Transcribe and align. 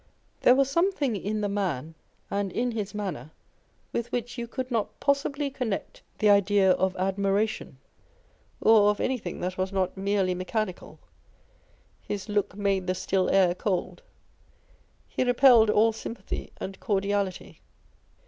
There 0.41 0.55
was 0.55 0.67
something 0.67 1.15
in 1.15 1.41
the 1.41 1.47
man 1.47 1.93
and 2.31 2.51
in 2.51 2.71
his 2.71 2.95
manner, 2.95 3.29
with 3.93 4.11
which 4.11 4.35
you 4.35 4.47
could 4.47 4.71
not 4.71 4.99
possibly 4.99 5.51
connect 5.51 6.01
the 6.17 6.27
idea 6.27 6.71
of 6.71 6.95
ad 6.95 7.17
miration, 7.17 7.75
or 8.61 8.89
of 8.89 8.99
anything 8.99 9.41
that 9.41 9.59
was 9.59 9.71
not 9.71 9.95
merely 9.95 10.33
mechanical 10.33 10.97
His 12.01 12.27
look 12.29 12.55
made 12.55 12.87
the 12.87 12.95
still 12.95 13.29
air 13.29 13.53
cold. 13.53 14.01
lie 15.19 15.23
repelled 15.25 15.69
all 15.69 15.93
sympathy 15.93 16.49
and 16.59 16.79
cordiality. 16.79 17.61